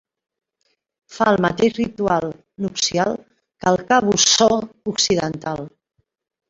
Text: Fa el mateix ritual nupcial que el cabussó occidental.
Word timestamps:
Fa 1.17 1.27
el 1.31 1.37
mateix 1.45 1.75
ritual 1.75 2.27
nupcial 2.65 3.15
que 3.21 3.73
el 3.75 3.81
cabussó 3.93 4.53
occidental. 4.95 5.67